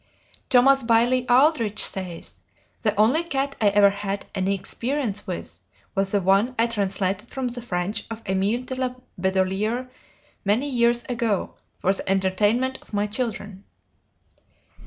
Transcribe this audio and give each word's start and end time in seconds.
Thomas 0.49 0.81
Bailey 0.81 1.29
Aldrich 1.29 1.77
says, 1.85 2.41
"The 2.81 2.99
only 2.99 3.23
cat 3.23 3.55
I 3.61 3.67
ever 3.69 3.91
had 3.91 4.25
any 4.33 4.55
experience 4.55 5.27
with 5.27 5.61
was 5.93 6.09
the 6.09 6.19
one 6.21 6.55
I 6.57 6.65
translated 6.65 7.29
from 7.29 7.49
the 7.49 7.61
French 7.61 8.05
of 8.09 8.23
Émile 8.23 8.65
de 8.65 8.73
La 8.73 8.95
Bédolliérre 9.21 9.91
many 10.43 10.67
years 10.67 11.03
ago 11.03 11.53
for 11.77 11.93
the 11.93 12.09
entertainment 12.09 12.79
of 12.81 12.93
my 12.95 13.05
children." 13.05 13.63